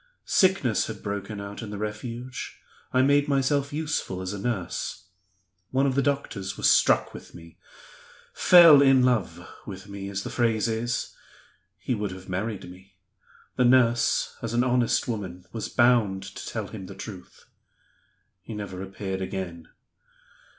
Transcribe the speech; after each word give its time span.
Sickness 0.25 0.87
had 0.87 1.03
broken 1.03 1.39
out 1.39 1.61
in 1.61 1.69
the 1.69 1.77
Refuge; 1.77 2.57
I 2.91 3.03
made 3.03 3.27
myself 3.27 3.71
useful 3.71 4.19
as 4.23 4.33
a 4.33 4.39
nurse. 4.39 5.09
One 5.69 5.85
of 5.85 5.93
the 5.93 6.01
doctors 6.01 6.57
was 6.57 6.67
struck 6.67 7.13
with 7.13 7.35
me 7.35 7.59
'fell 8.33 8.81
in 8.81 9.03
love' 9.03 9.47
with 9.67 9.87
me, 9.87 10.09
as 10.09 10.23
the 10.23 10.31
phrase 10.31 10.67
is. 10.67 11.15
He 11.77 11.93
would 11.93 12.09
have 12.09 12.27
married 12.27 12.67
me. 12.67 12.95
The 13.57 13.65
nurse, 13.65 14.35
as 14.41 14.55
an 14.55 14.63
honest 14.63 15.07
woman, 15.07 15.45
was 15.53 15.69
bound 15.69 16.23
to 16.23 16.47
tell 16.47 16.69
him 16.69 16.87
the 16.87 16.95
truth. 16.95 17.45
He 18.41 18.55
never 18.55 18.81
appeared 18.81 19.21
again. 19.21 19.67